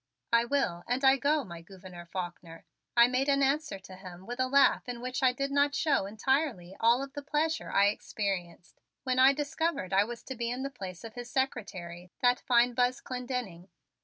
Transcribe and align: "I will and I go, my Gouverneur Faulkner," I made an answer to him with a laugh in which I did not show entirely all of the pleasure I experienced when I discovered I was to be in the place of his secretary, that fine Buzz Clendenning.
"I 0.33 0.45
will 0.45 0.83
and 0.87 1.05
I 1.05 1.17
go, 1.17 1.43
my 1.43 1.61
Gouverneur 1.61 2.07
Faulkner," 2.07 2.65
I 2.97 3.07
made 3.07 3.29
an 3.29 3.43
answer 3.43 3.77
to 3.77 3.95
him 3.95 4.25
with 4.25 4.39
a 4.39 4.47
laugh 4.47 4.89
in 4.89 4.99
which 4.99 5.21
I 5.21 5.31
did 5.31 5.51
not 5.51 5.75
show 5.75 6.07
entirely 6.07 6.75
all 6.79 7.03
of 7.03 7.13
the 7.13 7.21
pleasure 7.21 7.71
I 7.71 7.89
experienced 7.89 8.81
when 9.03 9.19
I 9.19 9.31
discovered 9.31 9.93
I 9.93 10.03
was 10.05 10.23
to 10.23 10.35
be 10.35 10.49
in 10.49 10.63
the 10.63 10.71
place 10.71 11.03
of 11.03 11.13
his 11.13 11.29
secretary, 11.29 12.09
that 12.19 12.39
fine 12.39 12.73
Buzz 12.73 12.99
Clendenning. 12.99 13.67